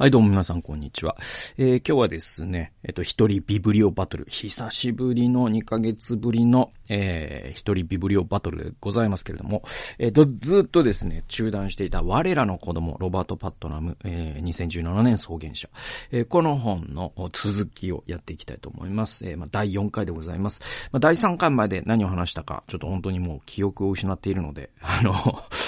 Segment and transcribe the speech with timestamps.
[0.00, 1.14] はい、どうも皆さん、こんにちは。
[1.58, 4.24] えー、今日はですね、えっ、と、一人ビブリオバトル。
[4.30, 9.62] 久しぶりの2ヶ月ぶりの、えー、一人ビブリオバトルでございますけれども、
[9.98, 15.68] えっ、と、ずっとですね、中断していた我らの子供、ロバート・パットナム、えー、2017年創建者。
[16.12, 19.28] えー、この本の続きをやっていきたいと思います。
[19.28, 20.62] えー、まあ、第4回でございます。
[20.92, 25.12] まあ、第3回まで何を話したか、ちょっと本当にもう記憶を失っているので、あの、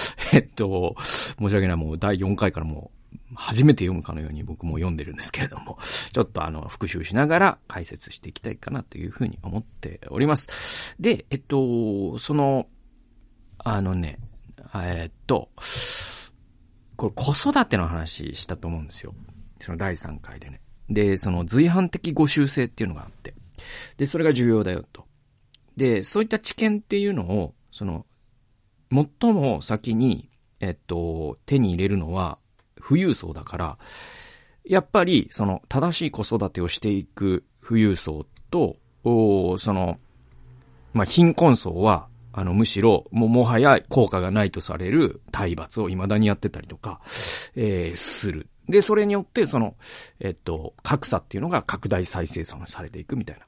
[0.33, 0.97] えっと、
[1.39, 3.02] 申し訳ない、もう第4回からもう、
[3.35, 5.79] 初めて読むかのように僕も読んでるんですけれども、
[6.13, 10.95] ちょっとあの、復習しながら解説していきたいかなというふうに思っております。
[11.01, 12.67] で、えっと、その、
[13.59, 14.19] あのね、
[14.75, 15.49] えっと、
[16.97, 19.15] これ子育ての話したと思うんですよ。
[19.61, 20.61] その第3回でね。
[20.89, 23.35] で、その随伴的語習性っていうのがあって。
[23.97, 25.07] で、それが重要だよと。
[25.77, 28.07] で、そういった知見っていうのを、その、
[28.91, 32.39] 最も先に、えっと、手に入れるのは、
[32.87, 33.79] 富裕層だから、
[34.65, 39.99] やっぱり、その、正しい子育てをしていく富裕層と、おその、
[40.93, 47.01] まあ、貧困層は、あの、むしろ、も、もはや効果がないとされる体罰を未だにやってたりとか、
[47.55, 48.49] えー、する。
[48.69, 49.77] で、それによって、その、
[50.21, 53.45] えっと、格差っていうのが拡大再生産されていくみたいな。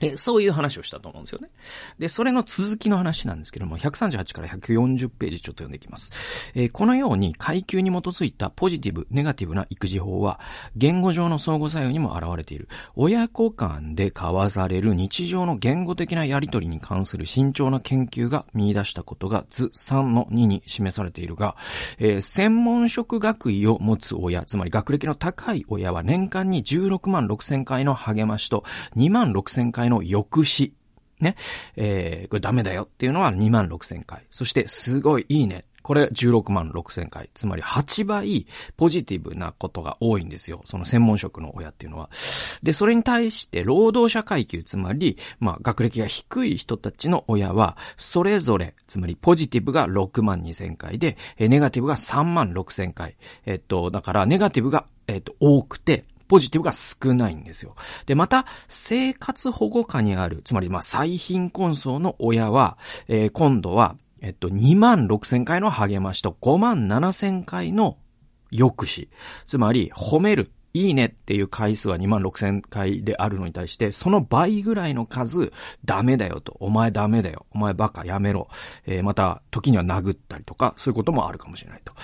[0.00, 1.50] えそういう話をしたと思うんですよね。
[1.98, 6.52] で、それの続きの話なんですけども、138から140ページちょっと読んでいきます。
[6.54, 10.40] えー、このように階級に基づいたポジティブ、ネガティブな育児法は、
[10.76, 12.68] 言語上の相互作用にも現れている。
[12.94, 21.56] 親子間で交わされる日常の言語的なやりとりに関する慎重な研究が見出したことが図3の2に示されているが、
[21.98, 28.64] えー、専門職学位を持つ親、つまり学歴の高い親は年間に16万6千回の励ましと
[28.96, 30.72] 2万6千回の抑止。
[31.20, 31.34] ね。
[31.76, 34.24] えー、これダメだよっていうのは2万6千回。
[34.30, 35.64] そして、すごいいいね。
[35.82, 37.30] これ16万6千回。
[37.32, 40.60] つまり8倍ポジティブなことが多いんですよ。
[40.66, 42.10] その専門職の親っていうのは。
[42.62, 53.16] で、それに対して労働者階級、つまり、まあ、学歴が低い人たちの親は、それぞれ、つまりポジティブが6万2千回で、ネガティブが3万6千回。
[53.46, 57.74] えっと、だからネガティブが、えっと、多くて、ポジティブが少ないんですよ。
[58.06, 62.78] で、また、生活保護下にある、つまり、まあ、最貧困層の親は、
[63.08, 67.96] えー、今度は、えっと、2万6千回の励ましと5万7千回の
[68.50, 69.08] 抑止。
[69.46, 70.52] つまり、褒める。
[70.74, 75.52] いいねっていう回数は2万6千回であるのに対して、その倍ぐらいの数、
[75.84, 76.56] ダメだよと。
[76.60, 77.46] お前ダメだよ。
[77.50, 78.48] お前バカやめろ。
[78.86, 81.94] えー、また、時には殴ったりとか、そういうこともあるかもしれないと。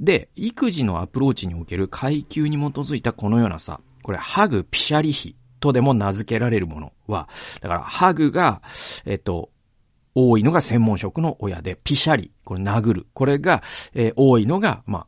[0.00, 7.28] で、育児のアプローチにおける階級に基づいたこのようなさ、これ、ハグピシャリ比とでも名付けられるものは、
[7.60, 8.62] だから、ハグが、
[9.04, 9.50] えっと、
[10.14, 13.06] 多いのが専門職の親で、ピシャリ、これ殴る。
[13.12, 13.62] これが、
[13.94, 15.06] えー、多いのが、まあ、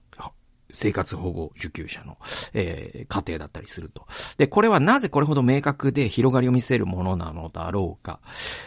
[0.73, 2.19] 生活保護受給者の、
[2.55, 4.07] えー、家庭だったりすると。
[4.39, 8.21] で、これはなぜこれほど明確で広がりを見せるものなのだろうか。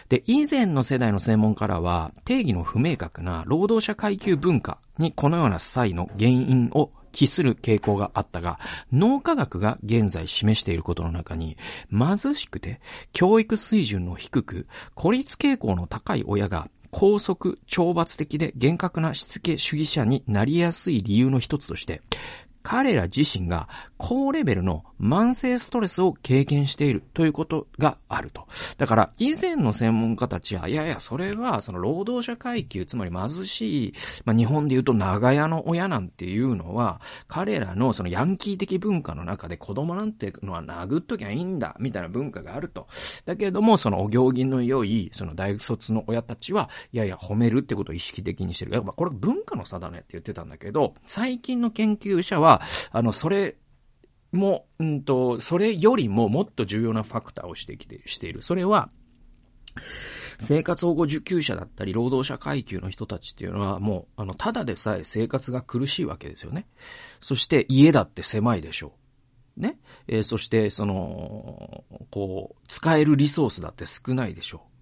[0.08, 8.58] で、以前の世代の専門家らは、定義の不明確な労働者階級文化にこのような際の原因を期する傾向があったが、
[8.92, 11.56] 脳科学が現在示していることの中に、
[11.90, 12.80] 貧しくて
[13.12, 22.02] 教育水準の低く、孤立傾向の高い親が高速、懲罰的で厳格なしつけ主義者になりやすい理由の一つとして、
[22.64, 28.48] 彼ら自身が高レベルの慢性ストレスを経験しているということがあると。
[28.78, 42.88] だから、以前の専門家たちは、いやいや、それは、その労働者階級、つまり貧しい、まあ、日本で言うと長屋の親なんていうのは、彼らのそのヤンキー的文化の中で子供なんていうのは殴っときゃいいんだ、みたいな文化があると。
[43.26, 48.72] だけれども、そのお行儀の良い、その大卒の親たちは、いやいや、褒めるってことを意識的にしてる。
[48.72, 52.53] やっぱこれ文化の差だねって言ってたんだけど、最近の研究者は、
[52.90, 53.56] あの、それ
[54.32, 58.42] も、うんと、それよりももっと重要なファクターをしてきて、している。
[58.42, 58.90] それは、
[60.38, 66.66] 生活保護受給者だったり、労働者階級の人たちっていうのは、もう、あの、ただでさえ生活が苦しいわけですよね。
[67.20, 68.94] そして家だって狭いでしょ
[69.56, 69.60] う。
[69.60, 69.78] ね？
[70.08, 74.73] えー、そして、その、こう、使えるリソースだって少ないでしょう。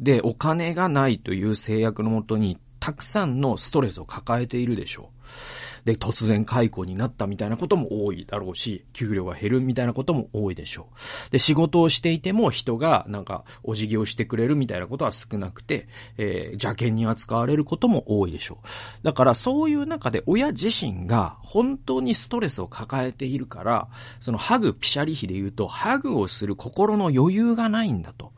[0.00, 5.86] で、お金がないという制約のもとに、たくさんのストレスを抱えているでしょう。
[5.86, 10.88] で、突然解雇になったみたいなことも多いだろうし、給料が減るみたいなことも多いでしょ
[11.28, 11.30] う。
[11.30, 15.88] で、仕事をしていても人がなんかお辞儀をしてくれるみたいなことは少なくて、
[16.18, 19.04] えー、邪険に扱われることも多いでしょう。
[19.04, 23.88] だからそういう中で親自身が本当にストレスを抱えているから、
[24.18, 28.32] そのハグピシャリ比で言うと、ハグをする心の余裕がないんだと。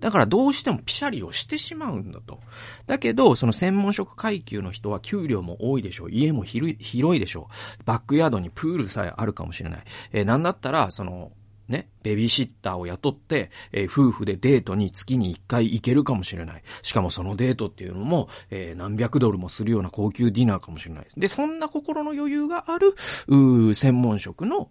[0.00, 2.40] だからどうしてもピシャリをしてしまうんだと。
[2.86, 6.10] だけど、その専門職階級の人は給料も多いでしょう。
[6.10, 6.72] 家も広
[7.16, 7.82] いでしょう。
[7.84, 9.84] バックヤードにプールさえあるかもしれない。
[10.12, 11.32] えー、なんだったら、その、
[11.70, 16.62] ね、ベビーシッターを雇って、えー、夫婦でデートに月に1回行けるかもしれない。
[16.82, 21.20] しかもそのデートっていうのも、えー、何百ドルもするような高級ディナーかもしれないです。
[21.20, 22.94] で、そんな心の余裕がある、
[23.28, 24.68] う専門職の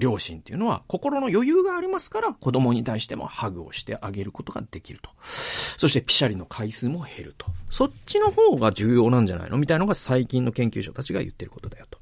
[0.00, 5.10] 両親っていうのは、心の余裕がありますから、子供に対してもハグをしてあげることができると。
[5.22, 7.46] そして、ピシャリの回数も減ると。
[7.70, 9.56] そっちの方が重要なんじゃないの？
[9.56, 11.98] みたいなのが最近の研究者たちが言ってることだよと。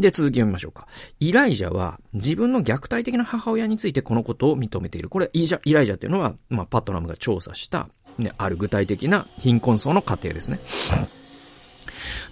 [0.00, 0.86] で、続き読みましょうか。
[1.18, 5.08] イライジャは自分の虐待的な母親についてこのことを認めている。
[5.08, 7.88] これ、イイライジャっていうのは、まあ、パットナムが調査した、
[8.18, 10.58] ね、ある具体的な貧困層の家庭ですね。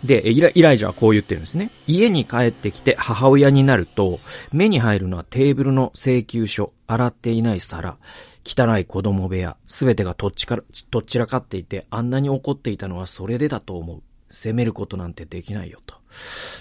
[0.05, 1.71] で、イライライジャはこう言ってるんですね。
[1.87, 4.21] 家に帰ってきて母親になると、
[4.53, 7.99] 目に入るのはテーブルの請求書、洗っていない皿、
[8.45, 14.03] 汚い子供部屋、すべてがとっちから、とっちらかっていて、あんなに怒っていたのはそれでだと思う。
[14.31, 15.97] 責めることなんてできないよと。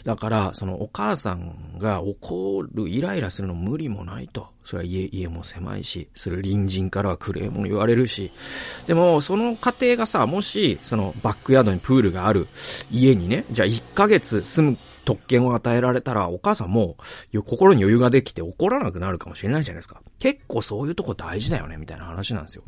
[0.03, 4.47] だから、そのお母さんが怒る、イライラするの無理もないと。
[4.63, 8.31] それは家、家も狭いし、それ隣人からはクレームも言われるし。
[8.87, 12.45] でも、その家庭がさ、もし、そのバックヤードにプールがある
[12.91, 16.97] 家にね、じゃあ1ヶ月住む特権を与えられたら、お母さんも、
[17.45, 20.01] 心に余裕ができて怒らなくなるかもしれないじゃないですか。
[20.19, 22.63] 結構そういうとこ大事だよね、みたいな話なんですよ。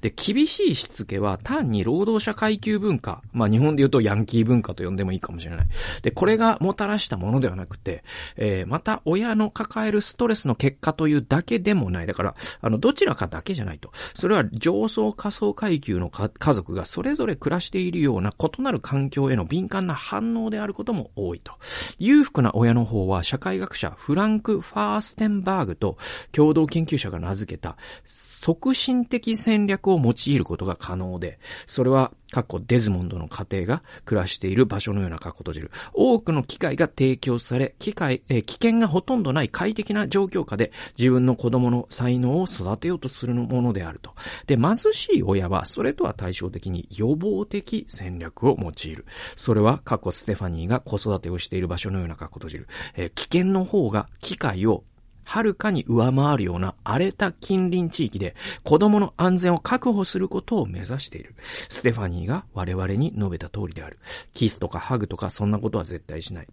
[0.00, 5.66] で、厳しいしつけは単に労働者階級文化、まあ日本で言うとヤンキー文化と呼んでもいいかもしれない。
[6.02, 8.02] で、これがもたらしたものではなくて、
[8.36, 12.08] えー、また親の抱えるストレスの結果というだけでもない。
[12.08, 13.92] だから、あの、どちらかだけじゃないと。
[14.14, 21.52] それは上層仮想階級の家族がそれぞれ暮らしているような異なる環境への敏感な反応であることも多いと。
[21.98, 25.98] 裕福な親の方は社会学者フランク・ファーステンバーグと
[26.32, 35.70] 共同研究者が名付けた促進的戦略を用いることが可能で、それはかっこデズモンドの家庭が暮らしている場所のような過去閉じる。
[35.92, 44.14] 多くの機会が提供され、機会、えー、危険がほとんどない快適な状況下で自分の子供の才能を育てようとするものであると。
[44.48, 49.04] で、貧しい親はそれとは対照的に予防的戦略を用いる。
[49.36, 52.66] それは過去ステファニーが子育てをしている場所のような過去閉じる。
[52.96, 54.82] えー、危険の方が機会を
[55.24, 61.34] はるかに上回るような荒れた近隣地域で子供の安全を確保することを目指している。
[61.68, 63.98] ステファニーが我々に述べた通りである。
[64.32, 66.46] キスとかハグとかそんなことは絶対しない。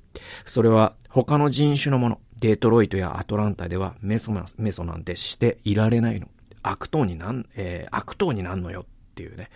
[0.46, 2.20] それは他の人種のもの。
[2.40, 6.28] デトロイトやアトランタではメソメソなんてしていられないの。
[6.64, 9.50] 悪党になん、えー、悪党になんのよっていうね。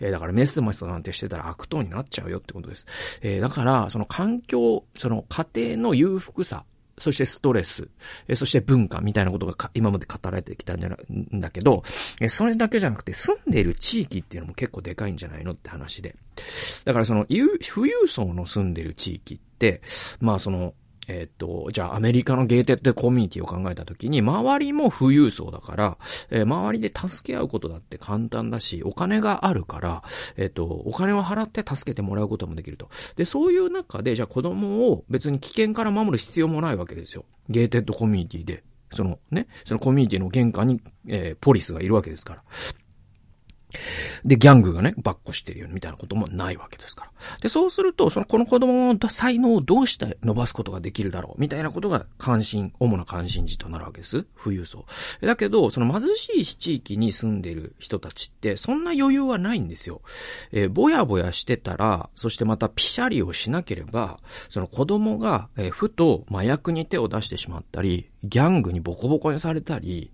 [0.00, 2.86] えー、だからメスマスなんてしてたら悪党になっちゃうよってことです。
[3.20, 6.64] えー、だから、その環境、その家庭の裕福さ、
[6.98, 7.88] そしてストレス、
[8.34, 10.96] そして文化みたいなことが今まで語られてきたんじゃな、
[11.36, 11.82] んだけど、
[12.28, 16.16] それだけじゃなくて住んでいる地域っていうのも結構でかいんじゃないのって話で。
[16.84, 19.82] だからその、富裕層の住んでる地域って、
[20.20, 20.74] まあその、
[21.08, 25.98] えっ、と、じゃあアメリカのゲーテッドコミュニティを考えたときに、周りも富裕層だから、
[26.30, 30.02] えー、周りで助け合うことだって簡単だし、お金があるから、
[30.36, 32.88] えっ、と、お金を払って助けてもらうこともできると。
[33.16, 37.24] で、そういう中で、じゃあ子供を別に危険から守る必要もないわけですよ。
[37.48, 38.64] ゲーテッドコミュニティで。
[38.92, 42.42] そのね、そのコミュニティの玄関に、えー、ポリスがいるわけですから。
[44.24, 47.10] で、ギャングがね、バッコしてるよみたいなこともないわけですから。
[47.40, 54.24] で、そうすると、その、この子供の才能をどうして伸ばすことができるだろうみたいなことが関心、主な関心事となるわけです。
[54.42, 54.86] 富裕層。
[55.20, 60.02] だけど、その貧しい地域に住んでる人たちって、そんな余裕はないんですよ。
[60.52, 64.18] えー、ぼやぼやしてたら、そしてまたピシャリをしなければ、
[64.48, 70.10] その子供が、えー、ふと麻薬に手を出してしまったり、ギャングにボコボコにされたり、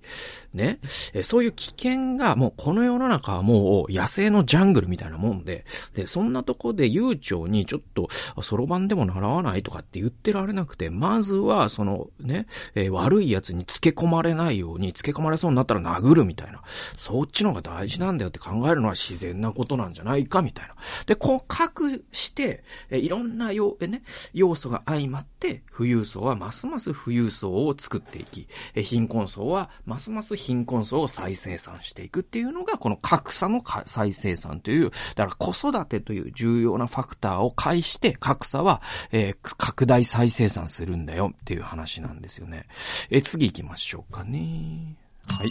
[0.53, 0.79] ね、
[1.15, 8.09] えそういう危険がもうこの世の中はもうもう野生のジャングルみたいなもんで、で、そんなとこで悠長にちょっと、
[8.41, 16.63] そろばんでも習わないとかって言ってられなくて、まずはそのね、えー、悪い奴に付け込まれないように、付け込まれそうになったら殴るみたいな、
[16.97, 20.75] そっちの方が大事なんだよって考えるのは自然なことなんじゃないかみたいな。
[21.07, 42.67] で、こう隠して、えいろんなよ、えね、要素が相まって、富裕層はますます富裕層を作っていき、え貧困層はますます貧困層を再生産していくっていうのが、この格差の再生産という、だから子育てという重要なファクターを介して格差は、えー、拡大再生産するんだよっていう話なんですよね。
[43.11, 44.97] えー、次行きましょうかね。
[45.27, 45.51] はい。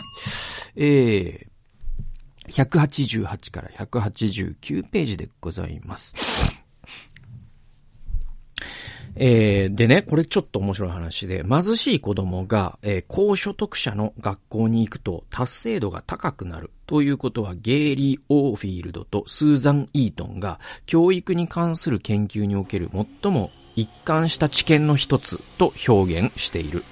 [0.76, 1.52] えー、
[2.48, 6.62] 188から189ページでございます。
[9.16, 22.90] えー、でね、これちょっと面白い話で、貧しい子供が、えー、高所得者の学校に行くと達成度が高くなるということはゲイリー・オーフィールドとスーザン・イートンが教育に関する研究における
[23.22, 26.84] 最も一貫した知見の一つと表現している。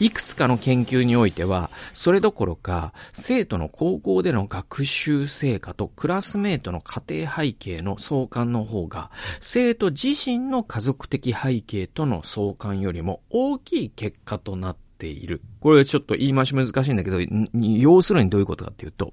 [0.00, 15.42] いくつかの研究においては、それどころか、生徒の高校での学習成果とクラスメートの家庭背景の相関の方が、生徒自身の家族的背景との相関よりも大きい結果となっている。
[15.60, 17.18] これちょっと言い回し難しいんだけど、
[17.54, 19.12] 要するにどういうことかっていうと、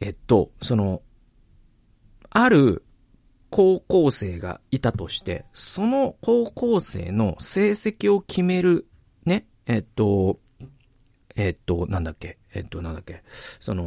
[0.00, 1.02] えっと、その、
[2.30, 2.84] ある
[3.50, 8.86] 高校生がいたとして、その高校生の成績を決める
[9.24, 10.38] ね、えっと、
[11.36, 13.22] えっと、なんだっけ、えっと、なんだっけ、
[13.60, 13.86] その、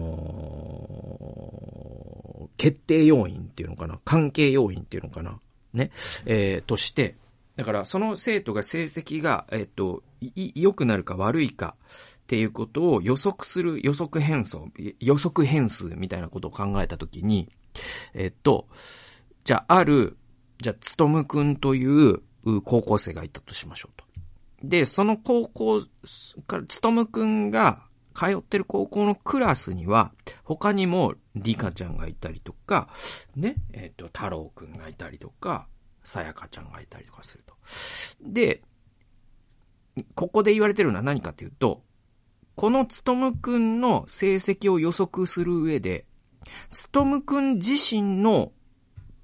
[2.58, 5.40] 決定要因っていうのかな、関係要因っていうのかな、
[5.74, 5.92] ね、
[6.26, 7.16] えー、として、
[7.56, 10.04] だからその生徒が成績が、えっと、
[10.36, 11.76] 良くなるか悪いか
[12.24, 14.58] っていうことを予測する予測変数、
[15.00, 17.50] 予測変数みたいなことを考えたときに、
[18.14, 18.68] えっと、
[19.44, 20.18] じゃあ、ある、
[20.62, 22.22] じゃあ、つとむくんという
[22.64, 24.06] 高校生がいたとしましょうと。
[24.70, 25.82] で、その高校
[26.48, 30.12] から、つとむくんが通ってる高校のクラスには、
[30.44, 32.90] 他にもリカちゃんがいたりとか、
[33.36, 35.68] ね、えっ、ー、と、太郎くんがいたりとか、
[36.04, 37.54] さやかちゃんがいたりとかすると。
[38.22, 38.62] で、
[40.14, 41.84] ここで言われてるのは何かというと、
[42.56, 46.06] このつとむくんの成績を予測する上で、
[46.72, 48.52] つとむくん自身の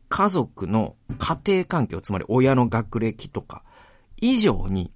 [0.10, 3.64] 家族の家庭環境、つまり親の学歴とか、
[4.20, 4.92] 以上に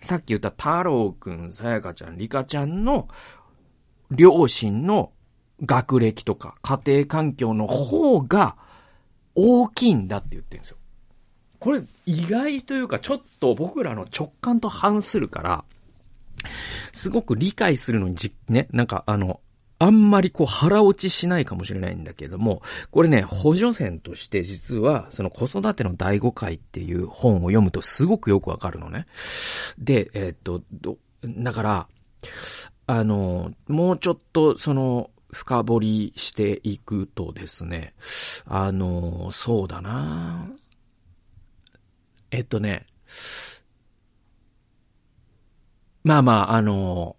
[0.00, 3.08] さっき言った太郎くん、さやかちゃん、りかちゃんの
[4.10, 5.12] 両親の
[5.64, 8.56] 学歴とか家庭環境の方が
[9.34, 10.76] 大きいんだって言ってるんですよ。
[11.58, 15.64] これ意外というかちょっと僕らの直感と反するから、
[16.92, 19.40] すごく理解するのにじ、ね、なんかあの、
[19.80, 29.06] あんまりこう腹落ちしないかもしれないんだけども、これね、補助線として実は、その子育ての第五回っていう本を読むとすごくよくわかるのね。
[29.78, 30.62] で、えー、っと、
[31.24, 31.88] だから、
[32.86, 37.94] あの、もうちょっとその、深掘りしていくとですね、
[38.46, 40.48] あの、そうだな
[42.30, 42.86] えっとね、
[46.02, 47.16] まあまあ、あの、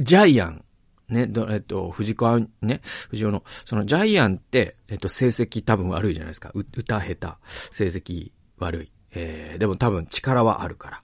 [0.00, 0.64] ジャイアン
[1.12, 6.50] ね、えっと、藤川、ね、藤尾の、そのジャイアンって、えっと、成績多分悪いじゃないですか。
[6.54, 7.28] 歌下手、
[7.70, 8.92] 成績悪い。
[9.14, 11.02] えー、でも多分力はあるから。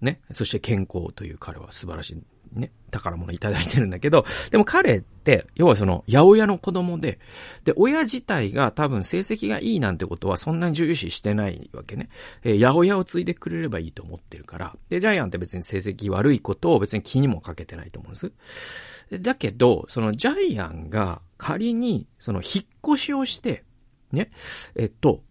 [0.00, 0.20] ね。
[0.32, 2.22] そして健康という彼は素晴らしい。
[2.52, 2.72] ね。
[2.90, 7.18] 宝物いただいてるんだけど、 でも彼って、要はその、八百屋の子供で、
[7.64, 12.08] で、親自体が多分成績がいいなんてことはそんなに重視してないわけね。
[12.42, 14.76] えー、八百屋を継いでくれればいいと思ってるから。
[14.88, 18.32] で、ジャイアンって別に成績悪いことを別に気にもかけてないと思うんです。
[19.20, 23.64] だけど、そのジャイアンが仮に、その引っ越しをして、
[24.12, 24.30] ね、
[24.74, 25.22] えっと、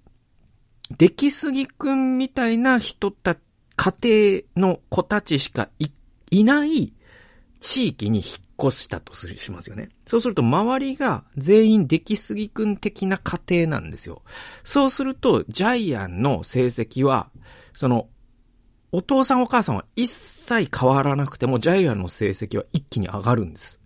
[0.98, 3.36] 出来すぎくんみたいな人た、
[3.76, 5.88] 家庭の子たちしかい、
[6.32, 6.94] いない
[7.58, 9.90] 地域に引っ越したとしますよね。
[10.08, 14.22] そうすると周りが全員出来すぎくん的な家庭なんですよ。
[14.64, 17.30] そうすると、ジャイアンの成績は、
[17.74, 18.08] その、
[18.92, 23.80] お父さんお母さんは一切変わらなくても、ジャイアンの成績は一気に上がるんです。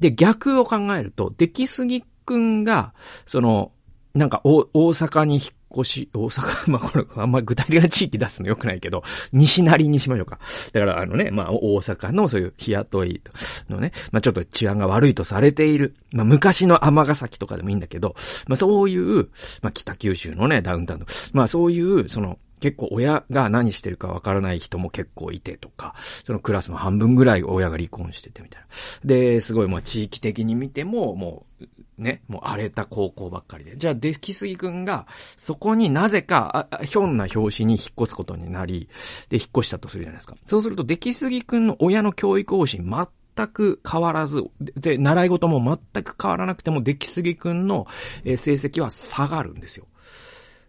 [0.00, 2.94] で、逆を考えると、出来すぎくんが、
[3.26, 3.72] その、
[4.14, 10.38] なんか大阪に引っ越し、大阪、 まあこれ、あんま具体的な地域出すの良くないけど、西成にしましょうか。
[10.72, 13.20] だからあのね、まあ大阪のそういう日雇い
[13.68, 18.14] のね、まあちょっと治安が悪いとされている、まあ昔の尼崎とかでもいいんだけど、
[18.46, 19.28] まあそういう、
[19.62, 28.68] まあ北九州のね、ダウンタウンの、まあそういう、その、結構親が何してるかわからない人も結構いてとか、そのクラスの半分ぐらい親が離婚しててみたいな。
[29.04, 31.64] で、すごいまあ地域的に見ても、もう、
[32.00, 33.76] ね、もう荒れた高校ばっかりで。
[33.76, 38.88] じゃあ、デキスギ君が、そこになぜか、ひょんな表紙に引っ越すことになり、
[39.28, 40.36] で、引っ越したとするじゃないですか。
[40.48, 44.42] そうすると、デキスギ君の親の教育方針、全く変わらず、
[44.76, 47.86] で、習い事も全く変わらなくても、出来すぎくんの
[48.24, 49.86] 成績は下がるんですよ。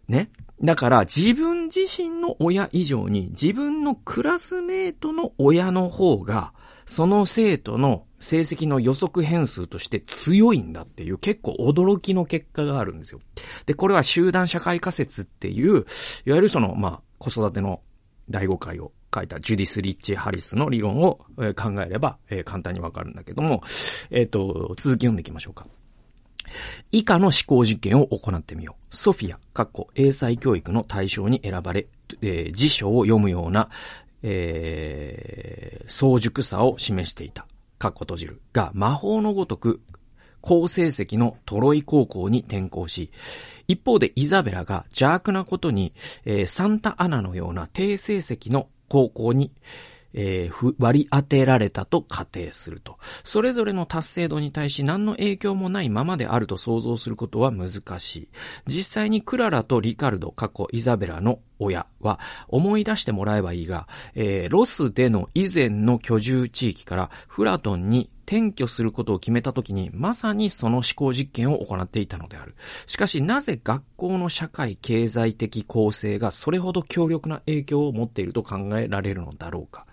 [0.08, 0.30] ね。
[0.62, 6.54] だから自分自身の親以上に自分のクラスメートの親の方が
[6.86, 13.20] その生徒の成績の予測変数として強いんだっていう結構驚きの結果があるんですよ。
[13.66, 15.86] で、これは集団社会仮説っていう、
[16.26, 17.82] いわゆるその、まあ、子育ての
[18.30, 21.26] 第5回を書いたジュディス・リッチ・ハリスの理論を
[21.56, 23.62] 考えれば、えー、簡単にわかるんだけども、
[24.10, 25.68] えっ、ー、と、続き読んでいきましょうか。
[26.92, 28.96] 以下の思考実験を行ってみよう。
[28.96, 31.88] ソフィア、括弧英才教育の対象に選ばれ、
[32.22, 33.70] えー、辞書を読むような、
[34.24, 37.48] えー、早熟さを示していた。
[37.82, 38.42] かっこ閉じる。
[38.54, 39.82] が、魔法のごとく、
[40.40, 43.10] 好成績のトロイ高校に転校し、
[43.68, 45.94] 一方でイザベラが邪悪なことに、
[46.26, 49.52] えー、サンタアナのような低成績の高校に、
[50.14, 52.98] えー、割り当てられたと仮定すると。
[53.24, 58.28] それぞれの達成度に対し何の影響もないままであると想像することは難しい。
[58.68, 72.56] 実際にクララとリカルド、過去イザベラの親は思い出してもらえばいいが、えー、ロスでの以前の居住地域からフラトンに転居することを決めた時に、まさにその思考実験を行っていたのである。
[72.86, 79.86] しかし、なぜ学校の社会経済的構成がそれほど強力な影響を持っていると考えられるのだろうか。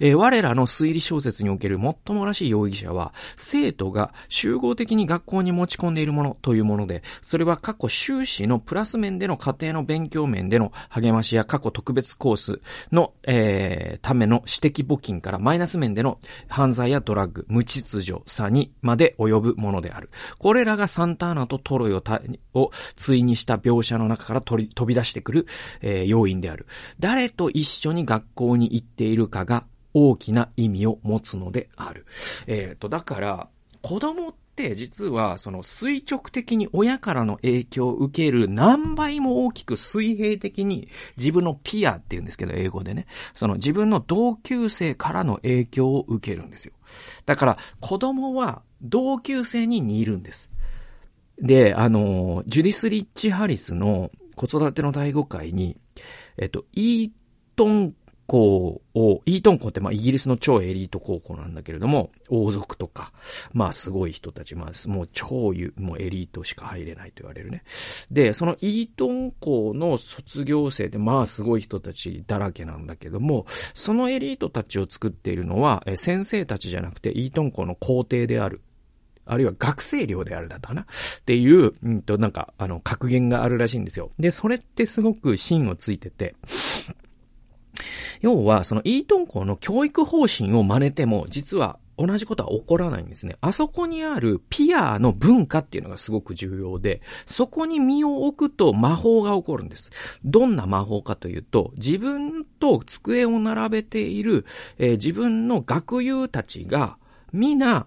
[0.00, 20.10] えー、我らの推理小説における最もらしい容疑者は、生徒が集合的に学校に持ち込んでいるものというもので、それは過去修士のプラス面での家庭の勉強面での励ましや過去特別コースの、えー、ための私的募金からマイナス面での犯罪やドラッグ、無秩序さにまで及ぶものである。
[20.38, 22.02] これらがサンターナとトロイを
[22.54, 25.46] を対にした描写の中から飛び出してくる、
[25.80, 26.66] えー、要因である。
[27.00, 32.06] 誰と一緒に学校に行っているかが大きな意味を持つのである。
[32.46, 33.48] えっ、ー、と、だから、
[33.82, 43.06] 子供って実はその垂直的に親からの影響を受ける何倍も大きく水平的に自分のピアって言うんですけど、英語でね。
[43.34, 46.72] その自分の同級生からの影響を受けるんですよ。
[47.26, 50.50] だから子供は同級生に似るんです。
[51.38, 55.76] で、あの、ジュディス・リッチ・ハリスの子育ての第5回に、
[56.38, 57.10] えっと、イー
[57.56, 57.94] トン
[58.26, 63.12] 校を、イートン校ってまあイギリスの超エリート高校なんだけれども、王族とか、
[63.52, 67.62] まあすごい人たち、まあもう超もうエリートしか入れないと言われるね。
[68.10, 78.60] で、そのイートン校の卒業生でまあすごい人たちだらけなんだけども、そのエリートたちを作っているのは、先生たちじゃなくてイートン校の校庭である。
[79.28, 80.82] あるいは学生寮であるだったかな？
[80.82, 80.86] っ
[81.24, 84.12] ていう、うんと、なんか、あの、格言があるらしいんですよ。
[84.20, 86.36] で、それってすごく芯をついてて、
[88.20, 93.36] 要は、そのイートン校の教育方針を真似ても、実は同じことは起こらないんですね。
[93.40, 99.90] あそこにあるピアの文化っていうのがすごく重要で、そこに身を置くと魔法が起こるんです。
[100.24, 104.44] どんな魔法かというと、自分と机を並べている、
[104.78, 106.98] えー、自分の学友たちが、
[107.32, 107.86] 皆、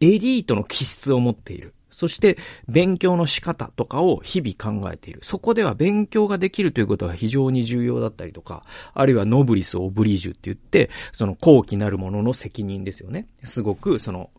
[0.00, 1.74] エリートの気質を持っている。
[1.90, 5.20] そして、勉強の仕方とかを日々考えている。
[5.22, 13.26] そこでは勉強ができるということが非常に重要だったりとか、あるいはノブリス・オブリージュって言って、その後期なるものの責任ですよね。
[13.44, 14.30] すごく、その、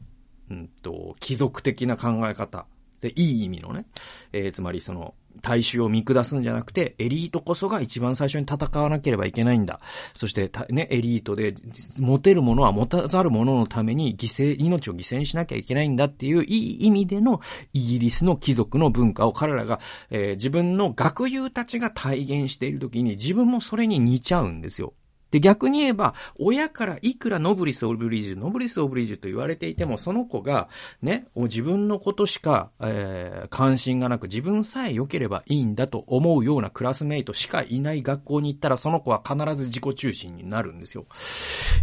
[0.49, 2.65] うんと、貴族的な考え方。
[3.01, 3.85] で、いい意味のね。
[4.33, 9.79] えー、つまりその、大衆を見下すんじゃなくて、エリートこそが一番最初に戦わなければいけないんだ。
[10.13, 11.55] そして、ね、エリートで、
[11.97, 17.41] 持てるものは持たざる者のために犠牲、命を犠牲にしなきゃいけないんだっていういい意味での
[17.73, 24.93] イギリスの貴族の文化を彼らが、えー、自分の学友たちが体現している時に自分もそれに似ちゃうんですよ。
[25.31, 30.69] で、逆に言えば、親からいくらノブリス・オブリジュ、ノブリス・オブリジュと言われていても、その子が、
[31.01, 41.05] ね、自分のことしか、えー、関心がなく、自分さえ良ければいいんだと思うようなクラスメイトしかいない学校に行ったら、その子は必ず自己中心になるんですよ。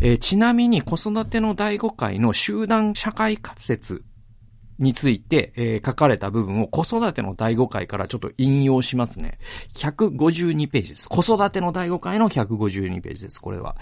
[0.00, 4.02] えー、ちなみに、子育ての第5回の集団社会活説
[4.78, 9.38] について、えー、書かれた部分を子育ての第5回からちょっと引用しますね。
[9.74, 11.08] 152ページです。
[11.08, 13.40] 子育ての第5回の152ページです。
[13.40, 13.76] これは。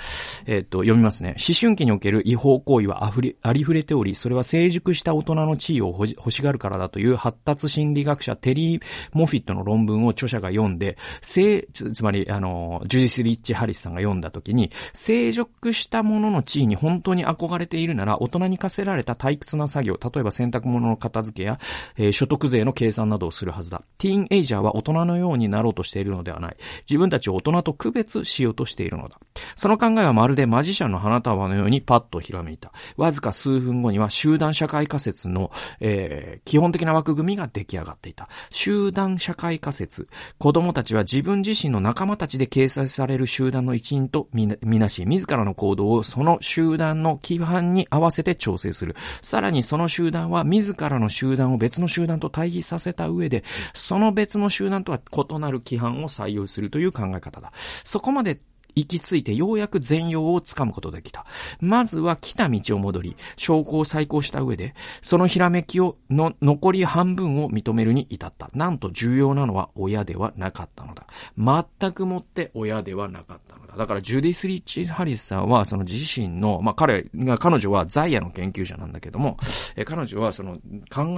[0.46, 1.36] えっ、ー、と、読みますね。
[1.38, 21.58] 思春期における違法行為は溢れ、ありふれており、それは成熟した大人の地位を欲しがるからだという発達心理学者テリー・モフィットの論文を著者が読んで、つ、つまり、あの、ジュディス・リッチ・ハリスさんが読んだ時に、成熟した者の地位に本当に憧れているなら、大人に課せられた退屈な作業、例えば洗濯物の片付けや、
[21.96, 23.82] えー、所得税の計算などをするはずだ。
[23.98, 26.56] ティーンエイジャーは大人のようになろうとしているのではない。
[26.88, 29.18] 自分たちを大人と区別しようとしているのだ。
[29.56, 32.72] その考えはまるでマジシャンの花束のようにパッとひらめいた。
[32.96, 38.28] わずか数分後には集団社会仮説の、えー、基本的な枠組みが出来上がっていた。
[38.50, 40.08] 集団社会仮説。
[40.38, 44.46] 子供たちは自分自身の仲間たちで掲載される集団の一員とみ
[44.78, 48.96] なし、自らの行動をその集団の規範に合わせて調整する。
[49.22, 57.52] さらにその集団は自らの集団を別の集団と対比させた上で、その別の集団とは異なる規範を採用するという考え方だ。
[57.84, 58.40] そこまで
[58.74, 61.26] 行き着いてようやく全容をつかむことができた。
[61.60, 68.50] まずは来た道を戻り、証拠を再考した上で、そのひらめきを、の、残り半分を認めるに至った。
[68.54, 71.06] なんと重要なのは親ではなかったのだ。
[71.36, 73.76] 全くもって親ではなかったのだ。
[73.76, 79.36] だから、ジュディス・リッチ・ハリスさんは、その自身の、まあ、彼が、彼女はザイヤの研究者なんだけども、
[79.76, 80.60] え彼女はその考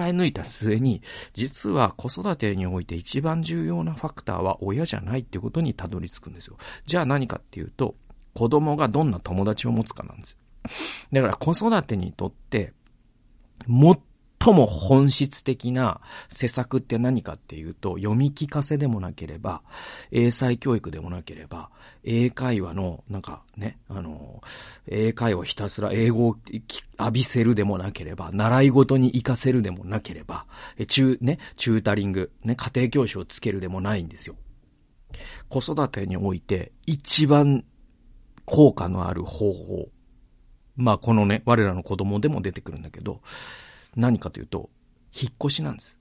[0.03, 1.03] え抜いた末に、
[1.35, 6.57] 実は子育てにおいて一番重要なファクターは親じゃないってことにたどり着くんですよ。
[6.87, 7.95] じゃあ何かっていうと、
[8.35, 10.37] 子供がどんな友達を持つかなんです。
[11.11, 12.75] だから子育てにとって、
[13.66, 19.62] 最も本質的な施策って何かっていうと、読み聞かせでもなければ、
[20.11, 21.71] 英才教育でもなければ、
[22.05, 24.42] 英会話の、なんかね、あの、
[24.87, 26.37] 英会話ひたすら英語を
[26.99, 30.45] 浴びせるでもなければ、習い事に活かせるでもなければ、
[30.88, 34.37] 中、ね、チュータリング、ね、家庭教師をつけるでもないんですよ。
[35.49, 37.64] 子育てにおいて一番
[38.45, 39.88] 効果のある方法。
[40.77, 43.23] まあこのね、我らの子供でも出てくるんだけど、
[43.95, 44.71] 何かというと、
[45.12, 45.99] 引っ越しなんです。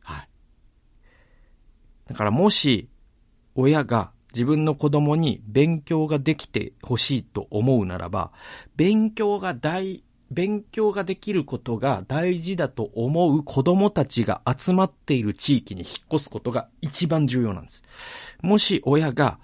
[0.00, 0.28] はい。
[2.06, 2.88] だからもし、
[3.56, 8.32] 親が自分の子供に勉強ができてほしいと思うならば、
[8.76, 17.82] 勉強が大、勉強ができることが大事だと思う子供たちが集まっている地域に引っ越すことが一番重要なんです。
[18.42, 19.38] もし親が、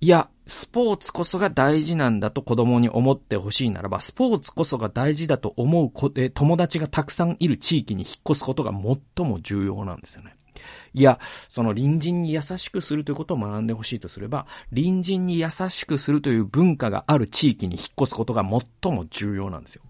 [0.00, 10.36] いや、スポーツこそが大事なんだと子供に思ってほしいならば、スポーツこそが大事だと思う子、え友達がたくさんいる地域に引っ越すことが最も重要なんですよね。
[10.94, 19.82] いや、その隣人に優しくするということを学んでほしいとすれば、隣人に優しくするという文化がある地域に引っ越すことが最も重要なんですよ。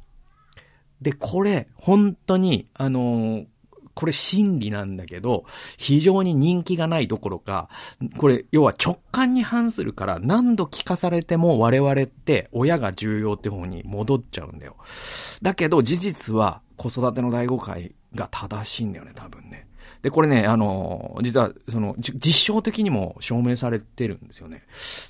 [1.00, 3.46] で、これ、本当に、あのー、
[3.94, 5.46] これ真理なんだけど、
[5.78, 7.70] 非常に人気がないどころか、
[8.18, 14.76] これ、要は直感に反するから何度聞かされても我々って親が重要って方に戻っちゃうんだよ。
[15.40, 19.65] だけど事実は子育ての第五回が正しいんだよね、多分ね。
[20.02, 24.62] で、これね、あの、実は、その、実証的にも証明されてるんですよね。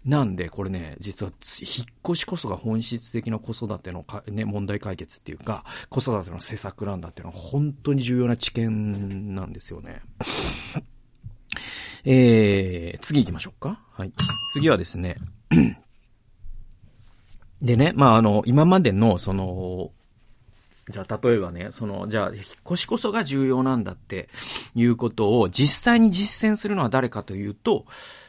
[0.05, 10.03] なんで、これね、実は、引っ越しこそが本質的な子育てのか、ね、問題解決っていうか、子育ての施策なんだっていうのは本当に重要な知見なんですよね。
[12.05, 13.81] えー、次行きましょうか。
[13.93, 14.13] はい。
[14.53, 15.17] 次はですね、
[17.61, 19.91] でね、まあ、あの、今までの、その、
[20.89, 24.29] じゃあ、例えばね、その、じゃあ、引っ越しこそが重要なんだって
[24.75, 27.87] いうことを実際に実践するのは誰かというと、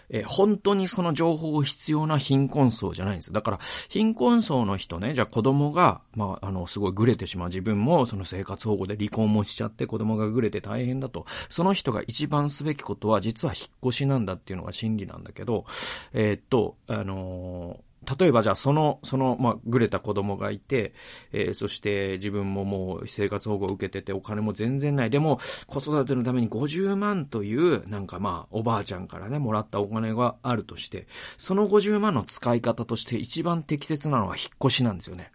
[0.09, 3.33] え本当にその情報を必要な貧困層じゃないんです。
[3.33, 7.49] だから、貧困層の人ね、じゃあ子供が、まあ、あの、すごいぐれてしまう。
[7.49, 11.25] 自分もその生活保護で離婚もしちゃって子供がぐれて大変だと。
[11.49, 15.65] その人が一番すべきことは実は引っ越しなんだっていうのが真理なんだけど、
[16.13, 17.86] えー、っと、あのー
[18.19, 20.93] 例えばじゃあその、その、まあ、ぐれた子供がいて、
[21.31, 25.09] えー、そして自分ももう生活保護を受けててお金も全然ない。
[25.09, 31.07] でも、子育てのために50万という、なんかまあ、おばあちゃんからね、もらったお金があるとして、
[31.37, 35.31] その50万の使い方として一番適切なのは引っ越しなんですよね。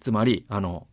[0.00, 0.86] つまり、あの、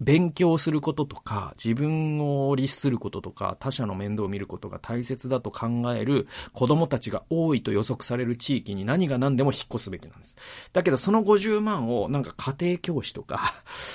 [0.00, 10.36] 勉強することとか、自分を律することとか、他者の面倒を見ることが大切だと考える子供たちが多いと予測される地域に何が何でも引っ越すべきなんです。
[10.72, 13.54] だけどその50万をなんか家庭教師とか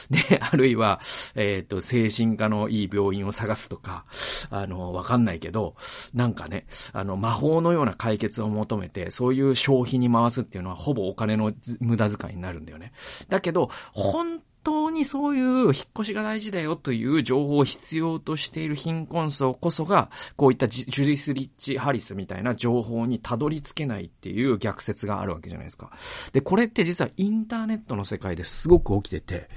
[0.10, 1.00] で、 あるいは、
[1.36, 4.06] えっ、ー、と、精神科のいい病院を探すとか、
[4.50, 5.76] あの、わかんないけど、
[6.14, 12.92] なんかね、あの、魔法のような解決を求めて、そういう消費に回すっていうのはほぼお金の無駄遣いになるんだよね。
[13.30, 25.92] だけど、本当にそういう引っ越しが大事だよという情報を必要としている貧困層こそが、こういったジュディス・リッチ・ハリスみたいな情報にたどり着けないっていう逆説があるわけじゃないですか。
[26.34, 29.50] で、これって実はインターネットの世界ですごく起きてて、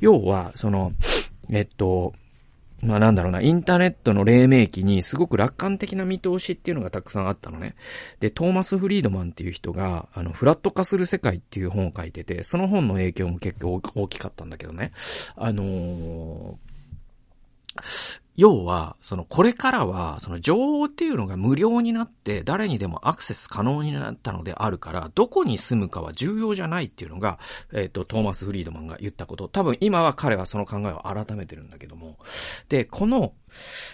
[0.00, 0.92] 要は、その、
[1.48, 2.12] えっと、
[2.82, 7.74] まあなんだろうな、インターネットの黎明期にすごく楽観的な見通しっていうのがたくさんあったのね。
[8.20, 14.92] で、トーマス・フリードマンっていう人が、あの、フラット化する世界っていう本を書いてて、その本の影響も結構大きかったんだけどね。
[15.36, 16.56] あのー
[18.36, 27.38] 要は、その、これからは、その情報っていうのが無料になって、誰にでもアクセス可能になったのであるから、どこに住むかは重要じゃないっていうのが、
[27.72, 29.48] えっ、と、トーマス・フリードマンが言ったこと。
[29.48, 32.18] 多分今は彼はその考えを改めてるんだけども。
[32.68, 33.32] で、この、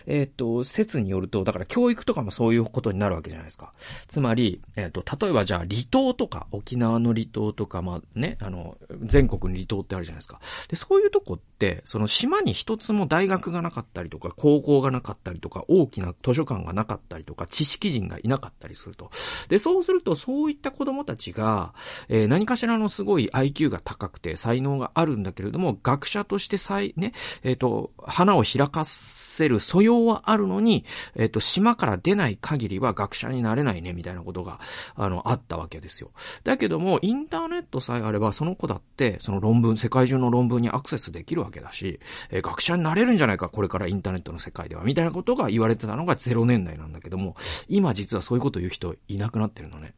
[0.06, 3.72] えっ、ー、と、説によると、だから教育とかもそういうことになるわけじゃないですか。
[4.06, 10.40] つまり、えっ、ー、と、例えばじゃあ離島とか、沖縄の離島とか、まあね、あの、全国に離島ってあるじゃないですか。
[10.68, 19.10] で、そういうとこって、その島に一つも大学がなかったりとか、高校がなかったりとか、大きな図書館がなかったりとか、知識人がいなかったりすると。
[19.48, 21.74] で、そうすると、そういった子供たちが、
[22.08, 30.84] えー、何かしらのすごい IQ が高くて才能があるんだけれども、学者として才、ね、えっ、ー、と、花を開かせる素養はあるのに、
[31.16, 34.60] えっ、ー、と、島から出ない限りは学者になれないね、みたいなことが、
[34.94, 36.10] あの、あったわけですよ。
[36.44, 47.36] だけども、インターネットさえあれば、その子だって、その論文、世界中の論文にアクセスできるわけだし、えー、学者になれるんじゃないか、これからインターネットの世界では、みたいなことが言われてたのが0年代なんだけども、
[47.68, 49.94] 今実はそういうこと言う人いなくなってるのね。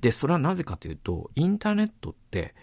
[0.00, 2.54] で、それはなぜかというと、インターネットって、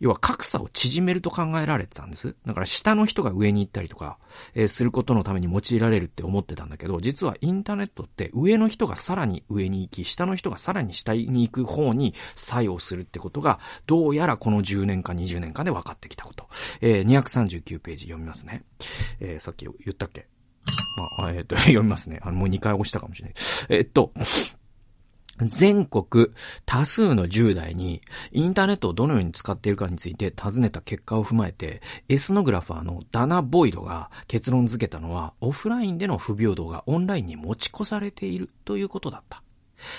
[0.00, 2.34] 要は格差を縮めると考えられてたんです。
[2.46, 4.18] だから下の人が上に行ったりとか、
[4.54, 16.48] えー、することのために用いられるって思ってたんだけど、実はインターネットって上の人がさらに上に行き、下の人がさらに下に行く方に作用するってことが、どうやらこの10年か20年間で分かってきたこと。
[16.80, 18.64] えー、239ページ読みますね。
[19.20, 20.26] えー、さっき言ったっけ？
[21.18, 22.20] まあ、えっ、と、 読みますね。
[22.22, 23.34] あの、もう2回押したかもしれない。
[23.68, 24.12] えっと、
[25.44, 26.28] 全国
[26.66, 39.42] 多数の10代にインターネットをどのように使っているかについて尋ねた結果を踏まえて、エスノグラファーのダナ・ボイドが結論付けたのは、オフラインでの不平等がオンラインに持ち越されているということだった。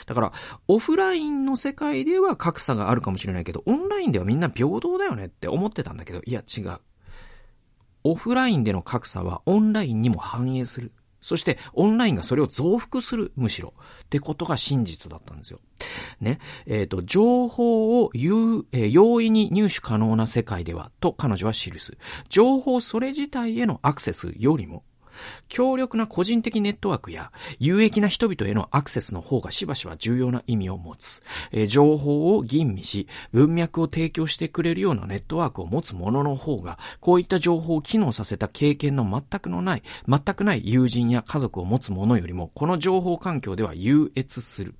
[0.05, 0.31] だから、
[0.67, 6.77] オフラインの世界では格差があるかもしれないけど、オンラインではみんな平等だよねって思ってたんだけど、いや違う。
[8.03, 10.91] オフラインでの格差はオンラインにも反映する。
[11.21, 13.73] そして、オンラインがそれを増幅する、むしろ。
[14.03, 15.59] ってことが真実だったんですよ。
[16.19, 16.39] ね。
[16.65, 21.97] えっ、ー、と、情報を有、えー、容易に入手可能な世界では、と彼女は記す。
[22.29, 24.83] 情報それ自体へのアクセスよりも、
[25.47, 31.21] 強力な個人的ネットワークや有益な人々へのアクセスの方がしばしば重要な意味を持つ。
[31.51, 44.75] えー、情報を吟味し、文脈を提供してくれるようなネットワークを持つ者の方が、こういった情報を機能させた経験の全くのない、全くない友人や家族を持つ者よりも、この情報環境では優越する。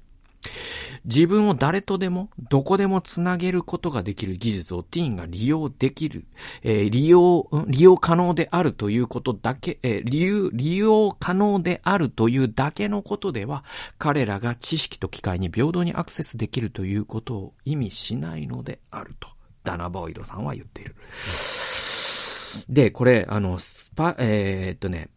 [1.06, 6.26] 自分を誰とでも、どこでもつなげることができる技術をティーンが利用できる、
[6.64, 13.64] えー、利用、利用可能であるということだけ、えー、利用、利用可能であるというだけのことでは、
[13.98, 19.30] 彼らが知識と機会に平等にアクセスできるということを意味しないのであると、
[19.64, 20.96] ダナ・ボイドさんは言っている。
[22.70, 25.10] で、これ、あの、スパ、えー、っとね、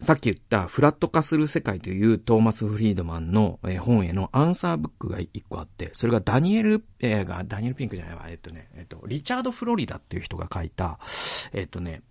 [0.00, 11.00] さっき言ったフラット化する世界というトーマス・フリードマンの本へのアンサーブックが一個あって、それがダニエル、えー、が、ダニエル・ピンクじゃないわ、えっとね、えっと、リチャード・フロリダっていう人が書いた、
[11.52, 12.02] えっとね、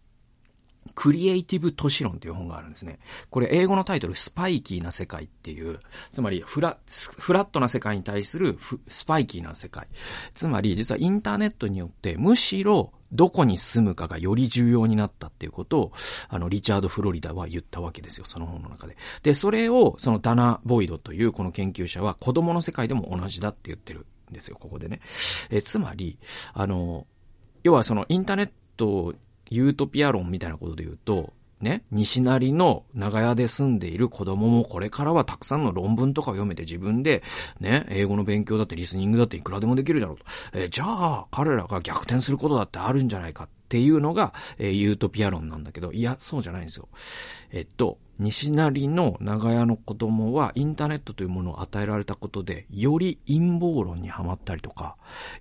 [0.95, 2.99] クリエイティブ都市論っていう本があるんですね。
[3.29, 5.79] これ英語のタイトル、スパイキーな世界っていう、
[6.11, 9.87] つまりフラ、フラットな世界に対するスパイキーな世界。
[10.33, 15.91] つまり実はインターネットによってむしろどこに住むかがより重要になったっていうことを、
[16.29, 18.97] あの、リチャード・フロリダは言ったわけですよ、その本の中で。
[19.23, 25.01] で、それを、そのダナ・ボイドというこの研究者は子供の世界でも同じだって言ってるんですよ、ここでね。
[25.49, 26.19] え、つまり、
[26.53, 27.07] あの、
[27.63, 29.13] 要はそのインターネット
[29.49, 37.23] ユートピア論みたいなことで言うと、ね、西成の長屋で住んでいる子供もこれからはたくさんの論文とかを読めて自分で、
[37.59, 40.25] ね、英語の勉強だってリスニングだっていくらでもできるじゃろうと。
[40.53, 46.87] えじゃあ、彼らが逆転することだってあるんじゃないかっていうのが、えー、ユートピア論なんだけど、いや、そうじゃないんですよ。
[47.51, 54.95] えっと、西成の長屋の子供はインターネットというものを与えられたことで、より陰謀論にはまったりとか、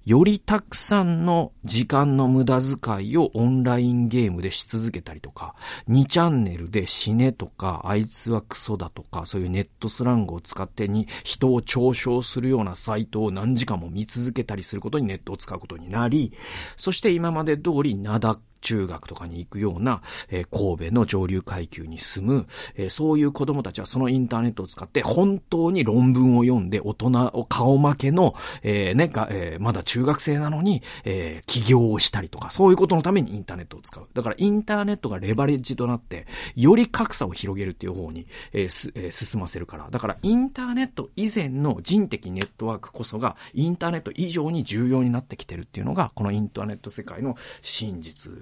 [0.04, 5.54] よりたくさんの時間の無駄遣いをオンラインゲームでし続けたりとか、
[5.88, 16.32] 2チャンネルで死ねとか、あいつはクソだとか、そういうネットスラングを使ってに人を嘲笑するようなサイトを何時間も見続けたりすることにネットを使うことになり、
[16.76, 34.06] そして今まで通りなだ中学とかに行くような、えー、神戸の上流階級に住む、えー、そういう子供たちはそのインターネットを使って本当に論文を読んで大人を顔負けの、えー、ね、が、えー、まだ中学生なのに、えー、起業をしたりとか、そういうことのためにインターネットを使う。
[34.12, 36.26] だからインターネットがレバレッジとなって、
[36.56, 39.88] より格差を広げるっていう方に、えーすえー、進ませるから。
[39.90, 48.32] だからインターネット以前の人的ネットワークこそが、インターネット以上に重要になってきてるっていうのが、このインターネット世界の真実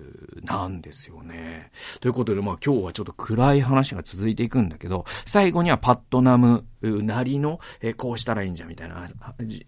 [0.45, 1.71] なんですよね。
[2.01, 9.09] ということで、まあ今日はちょっと暗い話が続いていくんだけど、最後にはパットナムなりの、えこうしたらいいんじゃみたいな、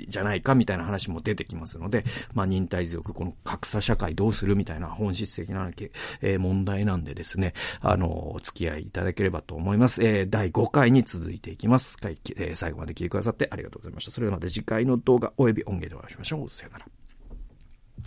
[0.09, 2.05] じゃないかみたいな話も出てきますので、
[2.35, 5.71] まあ忍耐強くこの格差社会どうするみたいな本質的な、
[6.21, 10.05] え問題なんでですね、あの、お付き合いいただければと思います。
[10.05, 11.97] えー、第5回に続いていきます。
[12.37, 14.11] え、最後まで聞いてくださってありがとうございました。
[14.11, 16.51] それではまた次回の動画及び音源でお会いしましょう。
[16.51, 16.87] さよなら。